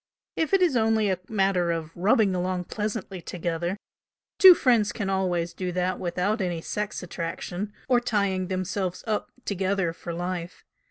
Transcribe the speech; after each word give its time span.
If 0.35 0.51
it 0.51 0.63
is 0.63 0.75
only 0.75 1.11
a 1.11 1.19
matter 1.29 1.69
of 1.71 1.95
'rubbing 1.95 2.33
along 2.33 2.63
pleasantly 2.63 3.21
together' 3.21 3.77
two 4.39 4.55
friends 4.55 4.91
can 4.91 5.11
always 5.11 5.53
do 5.53 5.71
that 5.73 5.99
without 5.99 6.41
any 6.41 6.59
'sex' 6.59 7.03
attraction, 7.03 7.71
or 7.87 7.99
tying 7.99 8.47
themselves 8.47 9.03
up 9.05 9.29
together 9.45 9.93
for 9.93 10.11
life. 10.11 10.65